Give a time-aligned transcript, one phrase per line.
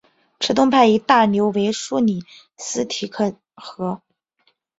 [0.39, 2.25] 池东派一大流为苏里
[2.57, 4.01] 斯提克河。